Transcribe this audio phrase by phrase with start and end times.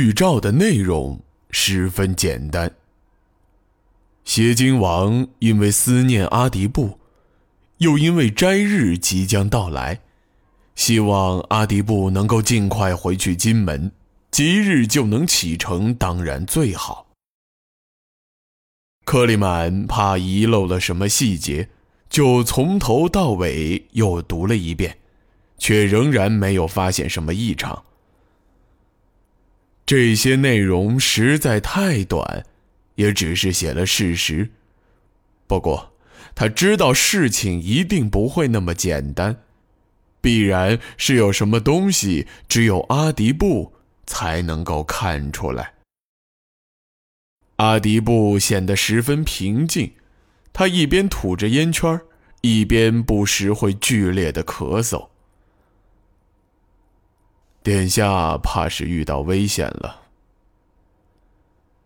[0.00, 2.74] 预兆的内容十分简单。
[4.24, 6.98] 邪精王因为思念阿迪布，
[7.78, 10.00] 又因为斋日即将到来，
[10.74, 13.92] 希望阿迪布能够尽快回去金门，
[14.30, 17.08] 即日就能启程，当然最好。
[19.04, 21.68] 克里满怕遗漏了什么细节，
[22.08, 24.96] 就从头到尾又读了一遍，
[25.58, 27.84] 却仍然没有发现什么异常。
[29.90, 32.46] 这些内容实在太短，
[32.94, 34.48] 也只是写了事实。
[35.48, 35.94] 不过，
[36.32, 39.42] 他知道事情一定不会那么简单，
[40.20, 43.72] 必然是有什么东西只有阿迪布
[44.06, 45.74] 才能够看出来。
[47.56, 49.94] 阿迪布显得十分平静，
[50.52, 52.00] 他一边吐着烟圈，
[52.42, 55.08] 一边不时会剧烈的咳嗽。
[57.62, 60.02] 殿下怕是遇到危险了。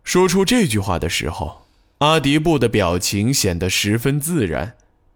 [0.03, 1.65] 说出这句话的时候，
[1.97, 4.75] 阿迪布的表情显得十分自然，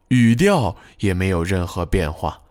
[0.09, 2.41] 语调也没有任何变化，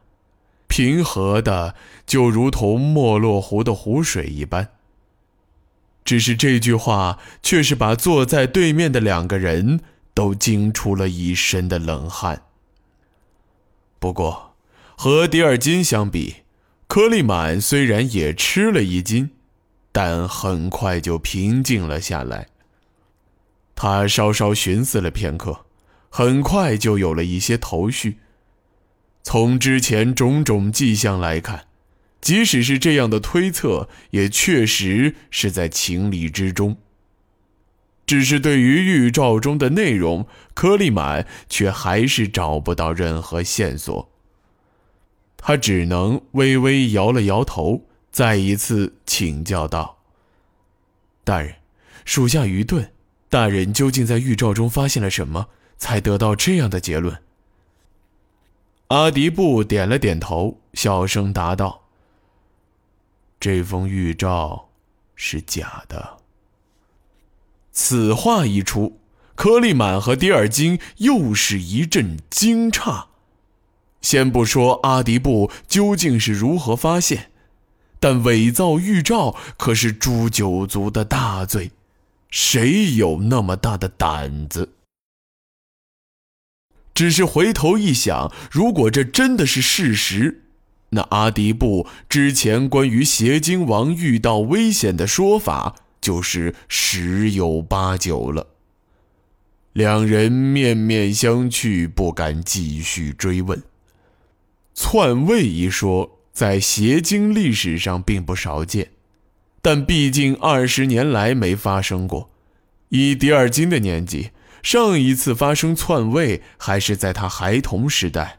[0.68, 1.74] 平和的
[2.06, 4.68] 就如同没落湖的湖水一般。
[6.04, 9.80] 只是这句话却是把坐在对面的两个人
[10.14, 12.44] 都惊出了一身的冷汗。
[13.98, 14.54] 不过，
[14.96, 16.36] 和迪尔金相比，
[16.88, 19.28] 柯利满虽然也吃了一惊，
[19.92, 22.48] 但很快就平静了下来。
[23.74, 25.66] 他稍稍寻思了片刻，
[26.08, 28.16] 很快就有了一些头绪。
[29.22, 31.66] 从之前种种迹象来看，
[32.22, 36.78] 即使是这样的推测，也确实是在情理之中。
[38.06, 44.10] 只是对于预兆中的内容，柯利满却还是找不到任何线索。
[45.38, 49.98] 他只能微微摇了摇头，再一次请教道
[51.24, 51.54] ：“大人，
[52.04, 52.92] 属下愚钝，
[53.30, 57.22] 大人究竟在预兆中发现了什么，才得到这样的结论？”
[58.88, 61.84] 阿迪布点了点头，小声答道
[63.40, 64.68] ：“这封预兆
[65.14, 66.18] 是假的。”
[67.72, 68.98] 此话一出，
[69.34, 73.06] 柯利满和迪尔金又是一阵惊诧。
[74.00, 77.30] 先不说阿迪布究竟是如何发现，
[77.98, 81.72] 但伪造预兆可是诛九族的大罪，
[82.30, 84.74] 谁有那么大的胆子？
[86.94, 90.42] 只是回头一想，如果这真的是事实，
[90.90, 98.46] 那阿迪布之前关于邪精王遇到危险的说法就是十有八九了。
[99.74, 103.62] 两人面面相觑，不敢继续追问。
[104.80, 108.92] 篡位一说在邪经历史上并不少见，
[109.60, 112.30] 但毕竟二十年来没发生过。
[112.90, 114.30] 以迪尔金的年纪，
[114.62, 118.38] 上一次发生篡位还是在他孩童时代，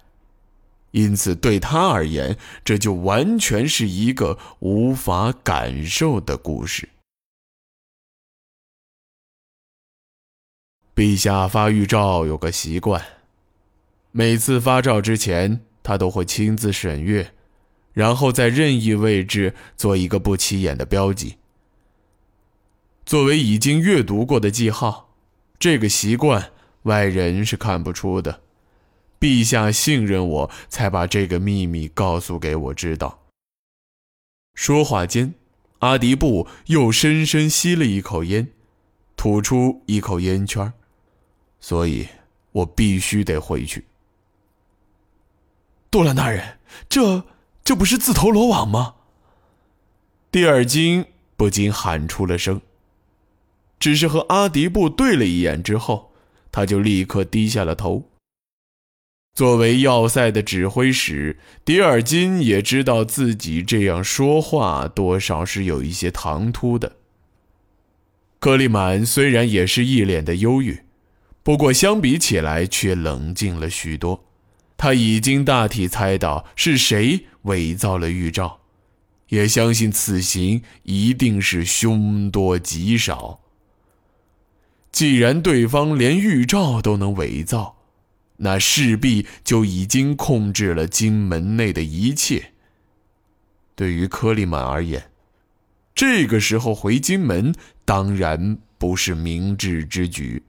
[0.91, 6.87] 因此对他而言，这就完全是一个无法感受的故事。
[10.95, 13.05] 陛下发预兆有个习惯，
[14.13, 15.65] 每次发诏之前。
[15.83, 17.33] 他都会亲自审阅，
[17.93, 21.37] 然后在任意位置做一个不起眼的标记，
[23.05, 25.15] 作为已经阅读过的记号。
[25.57, 26.51] 这个习惯
[26.83, 28.41] 外人是看不出的。
[29.19, 33.25] 陛下信任我才把这个秘密告诉给我知道。
[34.53, 35.33] 说话间，
[35.79, 38.47] 阿迪布又深深吸了一口烟，
[39.17, 40.71] 吐出一口烟圈，
[41.59, 42.07] 所以
[42.53, 43.83] 我必须得回去。
[45.91, 47.23] 杜兰大人，这
[47.63, 48.95] 这不是自投罗网吗？
[50.31, 51.05] 蒂尔金
[51.35, 52.61] 不禁喊出了声。
[53.79, 56.11] 只是和阿迪布对了一眼之后，
[56.51, 58.09] 他就立刻低下了头。
[59.33, 66.97] 作为要塞的指挥使，迪尔金也知道自己这样说话多少是有一些唐突的。
[68.39, 70.83] 克利满虽然也是一脸的忧郁，
[71.41, 74.25] 不过相比起来却冷静了许多。
[74.79, 78.61] 他已经大体猜到是谁伪造了预兆，
[79.27, 83.41] 也相信此行一定是凶多吉少。
[84.89, 87.75] 既然对方连预兆都能伪造，
[88.37, 92.53] 那势必就已经控制了金门内的一切。
[93.75, 95.11] 对于柯利满而言，
[95.93, 97.53] 这个时候回金门
[97.83, 100.41] 当然不是明智之举。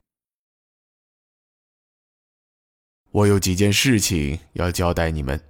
[3.12, 5.40] 我有几件事情要交代你们，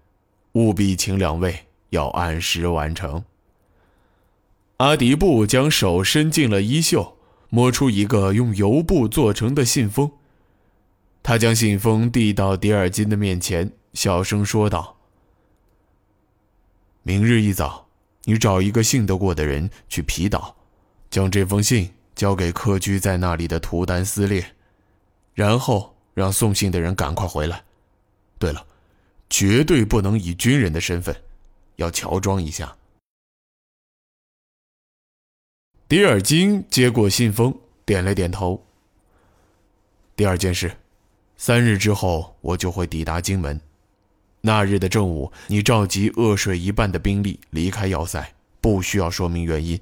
[0.53, 3.25] 务必请两位要按时完成。
[4.79, 7.19] 阿迪布将手伸进了衣袖，
[7.51, 10.11] 摸出一个用油布做成的信封。
[11.23, 14.97] 他将信封递到迪尔金的面前，小声说道
[17.05, 17.89] ：“明日一早，
[18.25, 20.57] 你找一个信得过的人去皮岛，
[21.11, 24.55] 将这封信交给客居在那里的图丹斯列，
[25.35, 27.64] 然后让送信的人赶快回来。
[28.38, 28.67] 对了，
[29.31, 31.17] 绝对不能以军人的身份，
[31.76, 32.76] 要乔装一下。”
[35.88, 38.64] 迪尔金接过信封，点了点头。
[40.14, 40.76] 第二件事，
[41.37, 43.61] 三日之后我就会抵达荆门。
[44.43, 49.81] 那日的正午，你召集恶水一半的兵力离开要塞，不需要说明原因。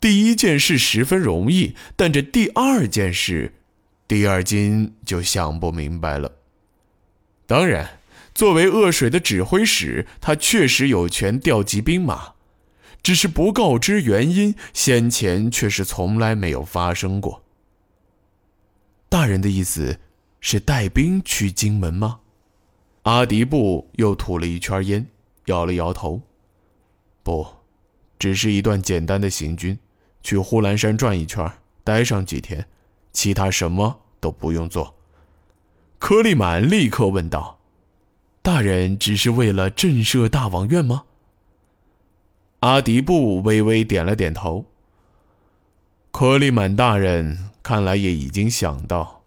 [0.00, 3.52] 第一件事十分容易，但这第二件事，
[4.08, 6.30] 迪尔金就想不明白了。
[7.46, 8.00] 当然，
[8.34, 12.34] 作为恶水的指挥使，他确实有权调集兵马。
[13.02, 17.44] 只是不告知原因，先前却是从来没有发生过。
[19.08, 20.00] 大人的意思
[20.40, 22.18] 是带兵去荆门吗？
[23.02, 25.06] 阿迪布又吐了一圈烟，
[25.44, 26.20] 摇了摇头。
[27.22, 27.46] 不，
[28.18, 29.78] 只是一段简单的行军，
[30.24, 31.48] 去呼兰山转一圈，
[31.84, 32.66] 待上几天，
[33.16, 34.94] 其他什么都不用做。
[35.98, 37.58] 柯利满立刻问道
[38.42, 41.04] ：“大人只是为了震慑大王院吗？”
[42.60, 44.66] 阿迪布微微点了点头。
[46.12, 49.22] 柯利满大人看来也已经想到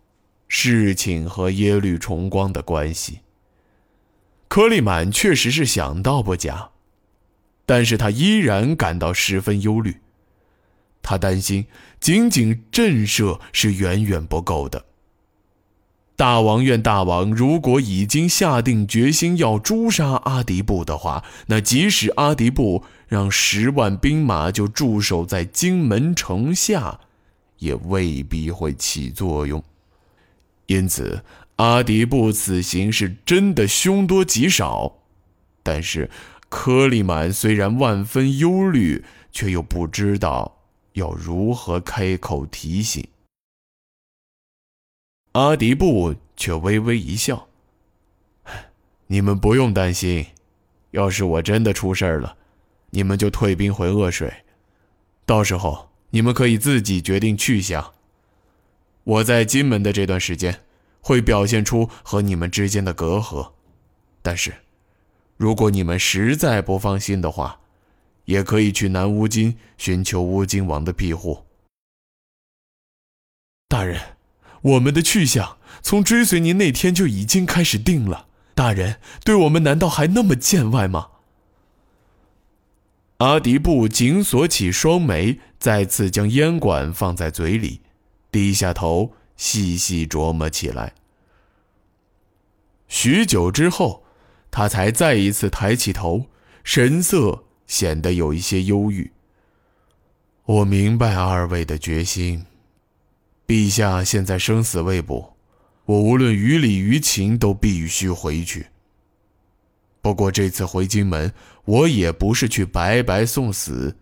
[0.48, 3.22] 事情和耶律重光的关系。
[4.48, 6.70] 柯利满确实是想到不假，
[7.66, 9.98] 但是他依然感到十分忧虑。
[11.02, 11.66] 他担心
[12.00, 14.86] 仅仅震慑是远远不够的。
[16.16, 27.00] 大王愿大王如果已经下定决心要诛杀阿迪布的话，那即使阿迪布让十万兵马就驻守在荆门城下，
[27.60, 29.64] 也未必会起作用。
[30.66, 31.24] 因此，
[31.56, 34.98] 阿迪布此行是真的凶多吉少。
[35.64, 36.10] 但是，
[36.50, 40.59] 柯利满虽然万分忧虑，却又不知道
[41.00, 43.08] 要如何开口提醒。
[45.32, 47.48] 阿迪布却微微一笑
[49.08, 50.28] ：“你们不用担心，
[50.92, 52.36] 要是我真的出事了，
[52.90, 54.32] 你们就退兵回恶水，
[55.26, 57.94] 到时候你们可以自己决定去向。
[59.04, 60.62] 我在金门的这段时间，
[61.02, 63.52] 会表现出和你们之间的隔阂，
[64.22, 64.54] 但是，
[65.38, 67.62] 如果你们实在不放心的话，
[68.30, 71.46] 也可以去南乌金寻求乌金王的庇护。
[73.68, 74.00] 大人。”
[74.62, 81.12] 我们的去向从追随您那天就已经开始定了，大人对我们难道还那么见外吗？
[83.20, 87.80] 阿迪布紧锁起双眉，再次将烟管放在嘴里，
[88.30, 90.94] 低下头细细琢磨起来。
[92.90, 94.04] 许久之后，
[94.52, 96.26] 他才再一次抬起头，
[96.66, 99.10] 神色显得有一些忧郁。
[100.44, 102.44] 我明白二位的决心。
[103.48, 105.36] 陛下现在生死未卜，
[105.86, 108.68] 我无论于理于情都必须回去。
[110.02, 111.32] 不过这次回荆门，
[111.66, 113.96] 我也不是去白白送死。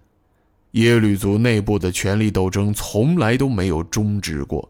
[0.72, 4.70] 耶律族内部的权力斗争从来都没有终止过。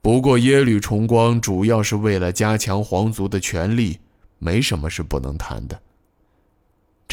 [0.00, 3.98] 不过耶律重光主要是为了加强皇族的权力，
[4.38, 5.80] 没什么是不能谈的。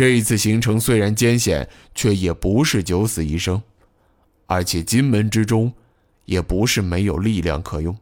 [0.02, 3.62] 这一次行程虽然艰险，却也不是九死一生，
[4.48, 5.72] 而且金门之中。
[6.26, 7.96] 也不是没有力量可用，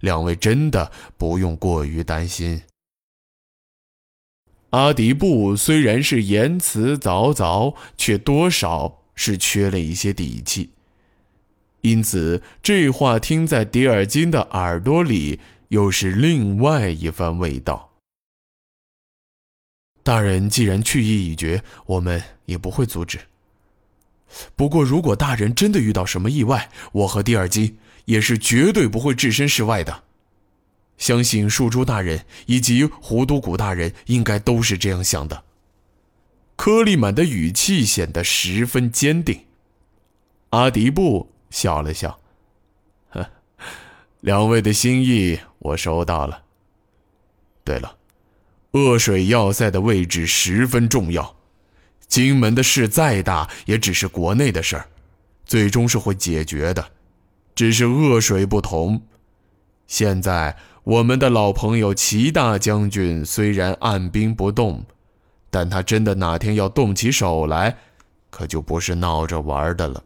[0.00, 2.60] 两位真的不用过于担心。
[4.70, 10.68] 阿迪布虽然是言辞凿凿，却多少是缺了一些底气，
[11.80, 17.87] 因此这话听在迪尔金的耳朵里，又是另外一番味道。
[20.08, 23.20] 大人既然去意已决，我们也不会阻止。
[24.56, 30.04] 不过，如果大人真的遇到什么意外，我和蒂尔金也是绝对不会置身事外的。
[30.96, 35.44] 相信树珠大人以及胡都古大人应该都是这样想的。
[36.56, 39.44] 柯利满的语气显得十分坚定。
[40.48, 42.18] 阿迪布笑了笑
[43.12, 43.30] ：“呵，
[44.22, 46.44] 两位的心意我收到了。
[47.62, 47.97] 对了，
[48.72, 51.36] 恶水要塞的位置十分重要。”
[52.08, 54.88] 荆门的事再大，也只是国内的事儿，
[55.44, 56.92] 最终是会解决的。
[57.54, 59.02] 只是恶水不同。
[59.86, 64.86] 现在我们的老朋友齐大将军虽然按兵不动，
[65.50, 67.76] 但他真的哪天要动起手来，
[68.30, 70.02] 可就不是闹着玩的了。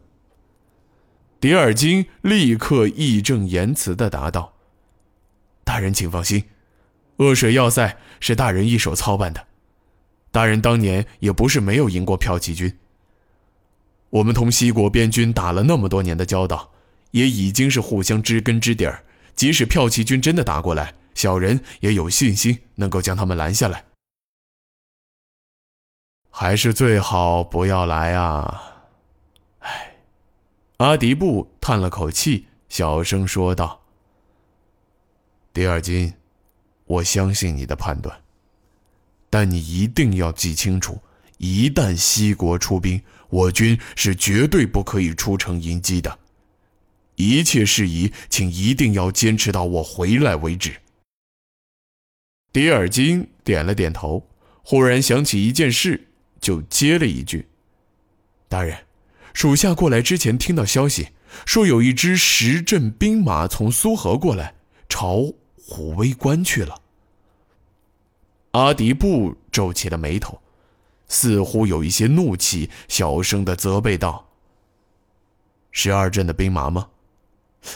[1.39, 4.53] 迪尔金立刻义正言辞地答道
[5.63, 6.43] ：“大人，请放心，
[7.23, 9.47] 恶水要塞是大人一手操办的。
[10.31, 12.77] 大人当年也不是没有赢过骠骑军。
[14.09, 16.71] 我们同西国边军打了那么多年的交道，
[17.11, 19.03] 也已经是互相知根知底儿。
[19.35, 23.85] 即使骠骑军真的打过来，小人也有信心能够将他们拦下来。”
[26.35, 28.89] 还是最好不要来啊！
[29.59, 29.97] 唉，
[30.77, 33.83] 阿迪布叹了口气，小声说道
[35.53, 36.11] ：“迪尔金，
[36.85, 38.17] 我相信你的判断，
[39.29, 41.01] 但你一定要记清楚，
[41.37, 46.19] 一旦西国出兵，我军是绝对不可以出城迎击的。
[47.15, 50.73] 一切事宜，请一定要坚持到我回来为止。”
[52.51, 54.27] 迪尔金点了点头，
[54.61, 56.09] 忽然想起一件事。
[56.43, 57.47] 就接了一句
[58.49, 58.77] ：“大人，
[59.33, 61.07] 属下过来之前听到消息，
[61.45, 64.53] 说有一支十镇兵马从苏河过来，
[64.89, 65.31] 朝
[65.67, 66.81] 虎威关去了。”
[68.51, 70.41] 阿迪布皱起了眉头，
[71.07, 74.29] 似乎有一些怒气，小声的责备道
[75.71, 76.89] ：“十二镇的兵马吗？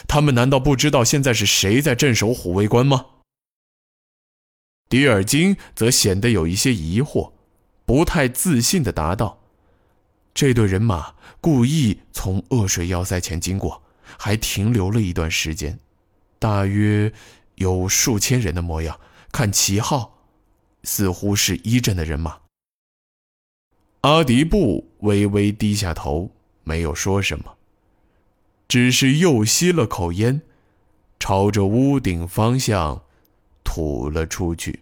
[0.06, 3.06] 他们难道不知道现在是谁在镇守虎威关吗？”
[4.88, 7.32] 迪尔金则显得有一些疑惑。
[7.84, 9.40] 不太自信的答道
[10.34, 13.82] ：“这队人马故意从恶水要塞前经过，
[14.18, 15.78] 还停留了一段时间，
[16.38, 17.10] 大约
[17.58, 18.98] 有数千人的模样。
[19.30, 20.18] 看旗号，
[20.84, 22.38] 似乎是一镇的人马。”
[24.02, 26.30] 阿迪布微微低下头，
[26.64, 27.56] 没有说什么，
[28.66, 30.40] 只是又吸了口烟，
[31.18, 33.04] 朝着屋顶方向
[33.64, 34.80] 吐了出去。